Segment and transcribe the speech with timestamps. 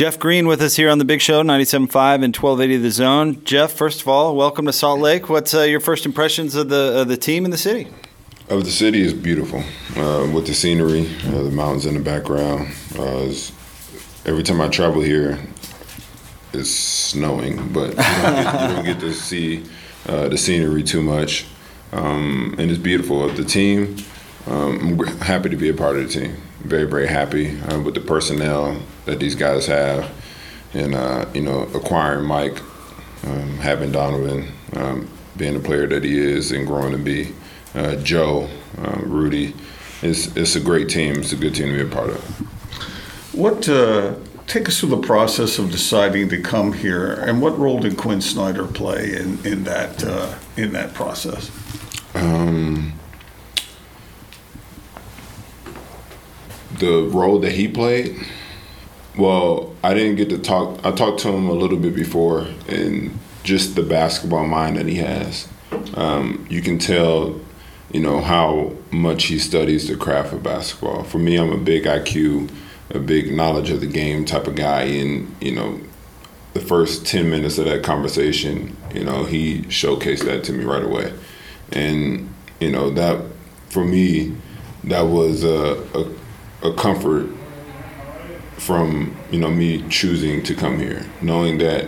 [0.00, 3.44] Jeff Green with us here on the Big Show, 97.5 and 1280 The Zone.
[3.44, 5.28] Jeff, first of all, welcome to Salt Lake.
[5.28, 7.86] What's uh, your first impressions of the of the team and the city?
[8.48, 9.58] Of the city is beautiful,
[10.02, 12.72] uh, with the scenery, uh, the mountains in the background.
[12.98, 13.30] Uh,
[14.24, 15.38] every time I travel here,
[16.54, 19.66] it's snowing, but you don't get, you don't get to see
[20.08, 21.44] uh, the scenery too much,
[21.92, 23.22] um, and it's beautiful.
[23.22, 23.98] Of the team,
[24.46, 26.36] um, I'm happy to be a part of the team.
[26.60, 28.80] Very, very happy uh, with the personnel
[29.10, 30.10] that these guys have,
[30.72, 32.60] and uh, you know, acquiring Mike,
[33.24, 37.32] um, having Donovan, um, being the player that he is, and growing to be.
[37.74, 39.54] Uh, Joe, uh, Rudy,
[40.02, 41.16] it's it's a great team.
[41.20, 42.22] It's a good team to be a part of.
[43.34, 44.14] What uh,
[44.46, 48.20] take us through the process of deciding to come here, and what role did Quin
[48.20, 51.50] Snyder play in in that uh, in that process?
[52.14, 52.92] Um,
[56.78, 58.16] the role that he played.
[59.16, 60.84] Well, I didn't get to talk.
[60.84, 64.96] I talked to him a little bit before, and just the basketball mind that he
[64.96, 65.48] has.
[65.94, 67.40] Um, you can tell,
[67.92, 71.04] you know, how much he studies the craft of basketball.
[71.04, 72.50] For me, I'm a big IQ
[72.92, 74.82] a big knowledge of the game type of guy.
[74.82, 75.80] And, you know,
[76.54, 80.82] the first 10 minutes of that conversation, you know, he showcased that to me right
[80.82, 81.12] away.
[81.72, 83.24] And, you know, that
[83.68, 84.34] for me,
[84.84, 87.28] that was a, a, a comfort
[88.60, 91.86] from, you know, me choosing to come here, knowing that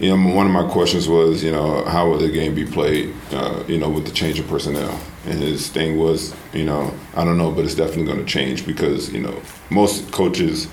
[0.00, 3.14] you know, one of my questions was, you know, how will the game be played,
[3.32, 4.98] uh, you know, with the change of personnel?
[5.26, 8.66] And his thing was, you know, I don't know, but it's definitely going to change
[8.66, 10.68] because, you know, most coaches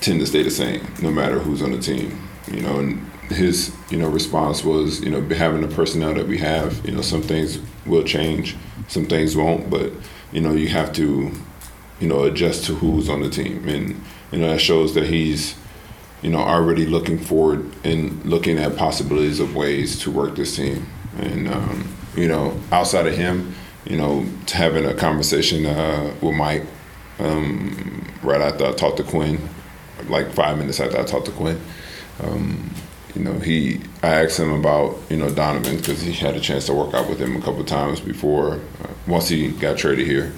[0.00, 3.74] tend to stay the same no matter who's on the team, you know, and his,
[3.90, 7.20] you know, response was, you know, having the personnel that we have, you know, some
[7.20, 9.90] things will change, some things won't, but,
[10.30, 11.32] you know, you have to,
[11.98, 13.68] you know, adjust to who's on the team.
[13.68, 14.00] And,
[14.32, 15.54] you know, that shows that he's,
[16.22, 20.86] you know, already looking forward and looking at possibilities of ways to work this team.
[21.18, 26.66] And, um, you know, outside of him, you know, having a conversation uh, with Mike
[27.18, 29.48] um, right after I talked to Quin
[30.08, 31.60] like five minutes after I talked to Quin
[32.20, 32.70] Um,
[33.14, 36.66] you know, he I asked him about you know Donovan because he had a chance
[36.66, 40.32] to work out with him a couple times before uh, once he got traded here,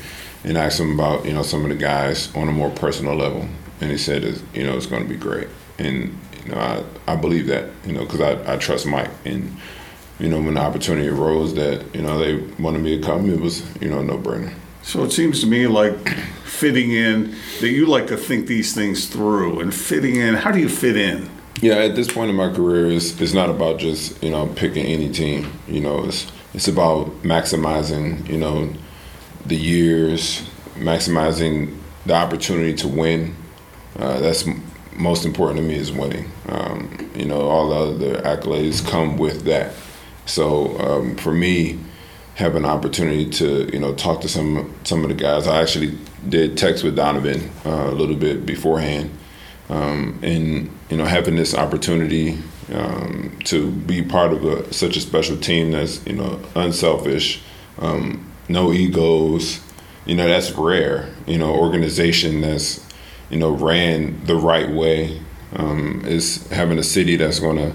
[0.44, 3.14] and I asked him about you know some of the guys on a more personal
[3.14, 3.48] level,
[3.80, 4.22] and he said
[4.54, 5.48] you know it's going to be great
[5.78, 9.56] and you know I, I believe that you know because I, I trust Mike and
[10.18, 13.40] you know when the opportunity arose that you know they wanted me to come it
[13.40, 14.54] was you know no brainer.
[14.82, 16.08] So it seems to me like
[16.44, 20.34] fitting in that you like to think these things through and fitting in.
[20.34, 21.28] How do you fit in?
[21.60, 24.86] Yeah, at this point in my career, it's, it's not about just you know picking
[24.86, 25.52] any team.
[25.68, 28.72] You know, it's it's about maximizing you know
[29.46, 30.42] the years,
[30.74, 31.76] maximizing
[32.06, 33.36] the opportunity to win.
[33.98, 34.44] Uh, that's
[34.96, 36.30] most important to me is winning.
[36.48, 39.72] Um, you know, all the other accolades come with that.
[40.26, 41.78] So um, for me,
[42.40, 45.46] have an opportunity to you know talk to some some of the guys.
[45.46, 45.98] I actually
[46.28, 49.10] did text with Donovan uh, a little bit beforehand,
[49.68, 52.38] um, and you know having this opportunity
[52.72, 57.42] um, to be part of a, such a special team that's you know unselfish,
[57.78, 59.60] um, no egos.
[60.06, 61.12] You know that's rare.
[61.26, 62.86] You know organization that's
[63.30, 65.20] you know, ran the right way
[65.54, 67.74] um, is having a city that's going to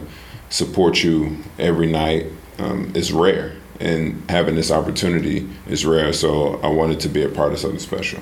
[0.50, 2.28] support you every night
[2.60, 3.54] um, is rare.
[3.78, 7.80] And having this opportunity is rare, so I wanted to be a part of something
[7.80, 8.22] special.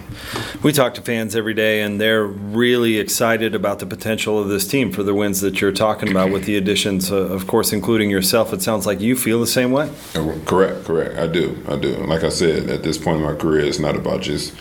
[0.63, 4.67] We talk to fans every day, and they're really excited about the potential of this
[4.67, 8.09] team for the wins that you're talking about with the additions, uh, of course, including
[8.09, 8.51] yourself.
[8.51, 9.91] It sounds like you feel the same way.
[10.15, 11.19] Uh, correct, correct.
[11.19, 11.97] I do, I do.
[11.97, 14.55] Like I said, at this point in my career, it's not about just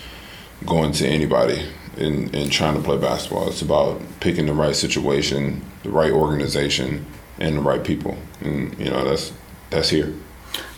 [0.66, 1.66] going to anybody
[1.97, 3.48] in, in trying to play basketball.
[3.48, 7.06] It's about picking the right situation, the right organization,
[7.38, 8.16] and the right people.
[8.41, 9.32] And you know that's
[9.70, 10.14] that's here.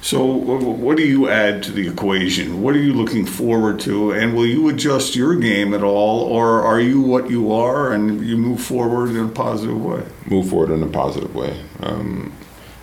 [0.00, 2.62] So, what do you add to the equation?
[2.62, 4.12] What are you looking forward to?
[4.12, 8.24] And will you adjust your game at all, or are you what you are and
[8.24, 10.04] you move forward in a positive way?
[10.26, 11.58] Move forward in a positive way.
[11.80, 12.34] Um,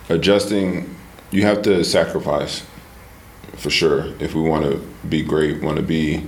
[0.08, 0.94] adjusting,
[1.30, 2.64] you have to sacrifice
[3.56, 4.78] for sure if we want to
[5.08, 6.26] be great, want to be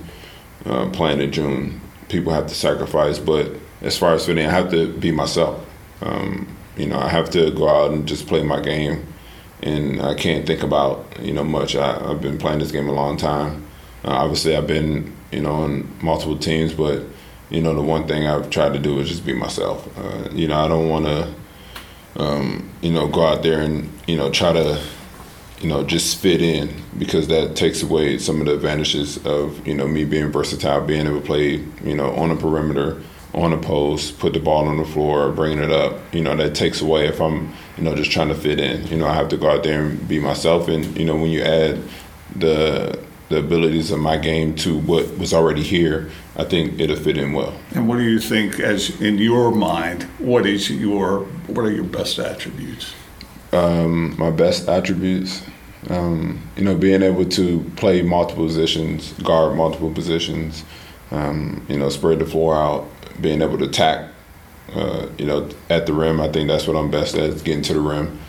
[0.65, 1.81] uh, playing in June
[2.15, 3.19] people have to sacrifice.
[3.19, 3.51] But
[3.81, 5.65] as far as fitting, I have to be myself.
[6.01, 6.47] Um,
[6.77, 9.05] you know, I have to go out and just play my game,
[9.61, 11.75] and I can't think about you know much.
[11.75, 13.65] I, have been playing this game a long time.
[14.03, 17.03] Uh, obviously, I've been you know on multiple teams, but
[17.49, 19.87] you know the one thing I've tried to do is just be myself.
[19.97, 21.33] Uh, you know, I don't want to
[22.17, 24.81] um, you know go out there and you know try to
[25.61, 29.73] you know, just fit in because that takes away some of the advantages of, you
[29.73, 33.01] know, me being versatile, being able to play, you know, on the perimeter,
[33.33, 35.99] on a post, put the ball on the floor, bringing it up.
[36.13, 38.87] You know, that takes away if I'm, you know, just trying to fit in.
[38.87, 40.67] You know, I have to go out there and be myself.
[40.67, 41.81] And you know, when you add
[42.35, 42.99] the
[43.29, 47.33] the abilities of my game to what was already here, I think it'll fit in
[47.33, 47.55] well.
[47.73, 51.85] And what do you think, as in your mind, what is your what are your
[51.85, 52.93] best attributes?
[53.55, 55.41] Um, my best attributes,
[55.89, 60.65] um, you know, being able to play multiple positions, guard multiple positions,
[61.11, 62.85] um, you know, spread the floor out,
[63.21, 64.11] being able to attack,
[64.73, 66.19] uh, you know, at the rim.
[66.19, 68.19] I think that's what I'm best at, is getting to the rim.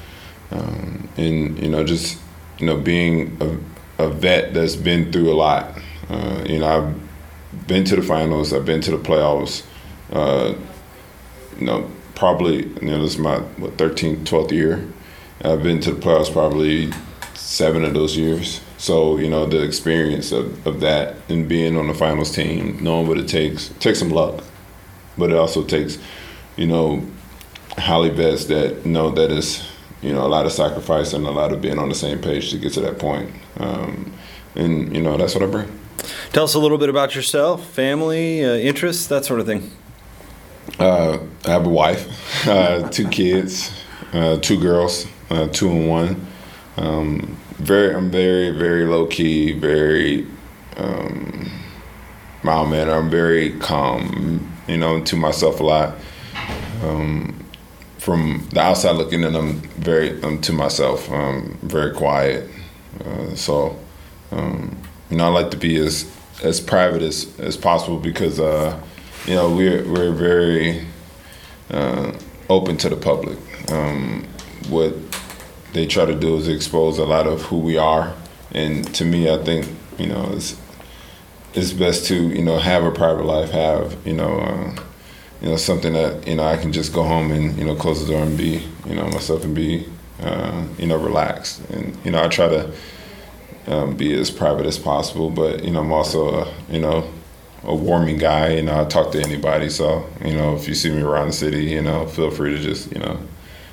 [0.52, 2.20] Um, and, you know, just,
[2.58, 5.76] you know, being a, a vet that's been through a lot.
[6.08, 9.64] Uh, you know, I've been to the finals, I've been to the playoffs.
[10.12, 10.55] Uh,
[11.58, 14.87] you know, probably, you know, this is my, what, 13th, 12th year.
[15.43, 16.93] I've been to the playoffs probably
[17.35, 18.61] seven of those years.
[18.79, 23.06] So, you know, the experience of, of that and being on the finals team, knowing
[23.09, 24.44] what it takes, it takes some luck,
[25.17, 25.99] but it also takes,
[26.56, 27.03] you know,
[27.79, 29.67] highly vets that know that it's,
[30.03, 32.50] you know, a lot of sacrifice and a lot of being on the same page
[32.50, 33.31] to get to that point.
[33.59, 34.12] Um,
[34.55, 35.81] and, you know, that's what I bring.
[36.32, 39.71] Tell us a little bit about yourself, family, uh, interests, that sort of thing.
[40.79, 43.73] Uh, I have a wife, uh, two kids,
[44.12, 46.26] uh, two girls, uh, two and one.
[46.76, 50.26] Um, very, I'm very, very low key, very
[50.76, 51.50] um,
[52.43, 52.93] mild manner.
[52.93, 55.96] I'm very calm, you know, to myself a lot.
[56.82, 57.44] Um,
[57.99, 61.11] from the outside looking in, I'm very, I'm to myself.
[61.11, 62.49] Um, very quiet.
[63.05, 63.79] Uh, so,
[64.31, 64.76] um,
[65.11, 66.12] you know, I like to be as
[66.43, 68.81] as private as as possible because, uh,
[69.26, 70.87] you know, we're we're very
[71.70, 72.12] uh,
[72.49, 73.38] open to the public.
[73.72, 74.26] Um,
[74.69, 74.95] what
[75.73, 78.15] they try to do is expose a lot of who we are,
[78.53, 79.69] and to me, I think
[79.99, 80.57] you know it's
[81.55, 84.77] it's best to you know have a private life, have you know uh,
[85.41, 88.05] you know something that you know I can just go home and you know close
[88.05, 89.87] the door and be you know myself and be
[90.21, 92.73] uh, you know relaxed, and you know I try to
[93.67, 97.11] um, be as private as possible, but you know I'm also a, you know
[97.65, 98.55] a warming guy.
[98.55, 101.33] You know I talk to anybody, so you know if you see me around the
[101.35, 103.19] city, you know feel free to just you know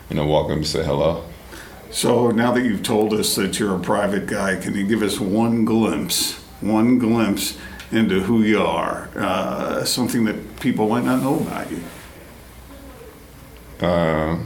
[0.10, 1.24] you know walk up and say hello.
[1.92, 5.20] So now that you've told us that you're a private guy, can you give us
[5.20, 7.58] one glimpse, one glimpse
[7.92, 11.84] into who you are, uh, something that people might not know about you?
[13.82, 14.38] uh,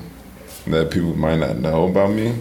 [0.66, 2.36] that people might not know about me.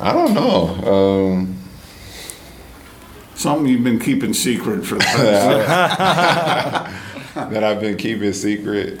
[0.00, 1.30] I don't know.
[1.32, 1.58] Um,
[3.34, 6.92] Something you've been keeping secret for the past.
[7.50, 9.00] that I've been keeping secret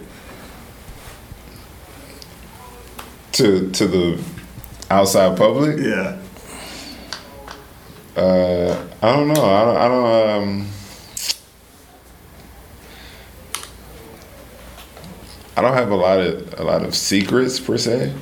[3.32, 4.24] to to the
[4.90, 5.78] outside public.
[5.78, 6.18] yeah.
[8.14, 9.44] Uh, I don't know.
[9.44, 9.76] I don't.
[9.76, 10.68] I don't um,
[15.56, 18.12] I don't have a lot of a lot of secrets per se.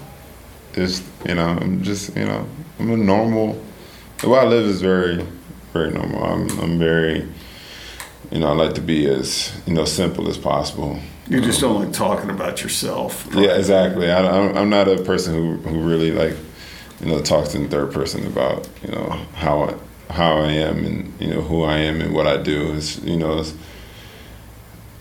[0.74, 2.46] Just you know, I'm just you know,
[2.78, 3.60] I'm a normal.
[4.18, 5.26] The way I live is very,
[5.72, 6.22] very normal.
[6.22, 7.26] I'm I'm very,
[8.31, 10.99] you know, I like to be as you know simple as possible.
[11.28, 13.28] You just don't like talking about yourself.
[13.32, 14.11] Yeah, exactly.
[14.11, 16.37] I, I'm I'm not a person who who really like,
[17.00, 21.12] you know, talks in third person about you know how I, how I am and
[21.20, 22.72] you know who I am and what I do.
[22.72, 23.55] Is you know, it's,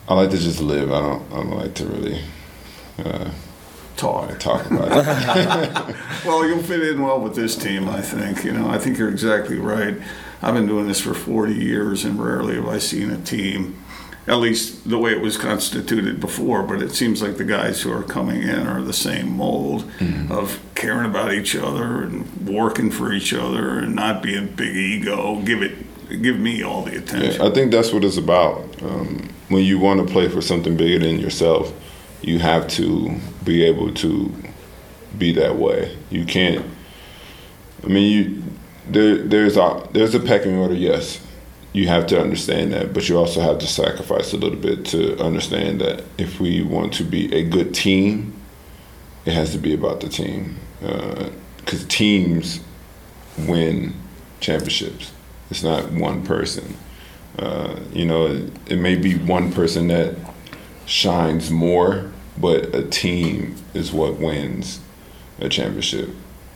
[0.07, 0.92] I like to just live.
[0.92, 2.22] I don't I don't like to really
[3.00, 3.31] uh,
[3.95, 4.39] Talk.
[4.39, 5.96] talk about it.
[6.25, 8.46] Well, you'll fit in well with this team, I think.
[8.46, 9.98] You know, I think you're exactly right.
[10.41, 13.84] I've been doing this for 40 years, and rarely have I seen a team,
[14.25, 16.63] at least the way it was constituted before.
[16.63, 19.89] But it seems like the guys who are coming in are the same mold
[20.29, 25.41] of caring about each other and working for each other and not being big ego.
[25.41, 27.41] Give it, give me all the attention.
[27.41, 28.81] Yeah, I think that's what it's about.
[28.81, 31.74] Um, when you want to play for something bigger than yourself,
[32.22, 34.31] you have to be able to
[35.17, 35.98] be that way.
[36.10, 36.65] You can't.
[37.84, 38.43] I mean, you
[38.89, 39.17] there.
[39.17, 40.74] There's a there's a pecking order.
[40.74, 41.19] Yes,
[41.74, 45.17] you have to understand that, but you also have to sacrifice a little bit to
[45.19, 48.34] understand that if we want to be a good team,
[49.25, 50.58] it has to be about the team.
[50.79, 52.62] Because teams
[53.38, 53.93] win
[54.39, 55.12] championships.
[55.50, 56.77] It's not one person.
[57.38, 60.15] Uh, you know, it, it may be one person that
[60.86, 64.79] shines more, but a team is what wins
[65.39, 66.10] a championship.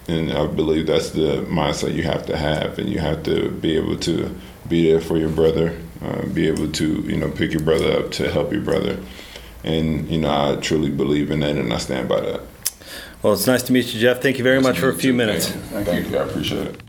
[0.08, 3.78] And I believe that's the mindset you have to have, and you have to be
[3.78, 4.36] able to
[4.68, 8.12] be there for your brother, uh, be able to you know pick your brother up
[8.12, 9.00] to help your brother,
[9.64, 12.42] and you know I truly believe in that, and I stand by that.
[13.22, 14.22] Well, it's nice to meet you, Jeff.
[14.22, 15.48] Thank you very much for a few minutes.
[15.48, 16.18] Thank you.
[16.18, 16.84] I appreciate it.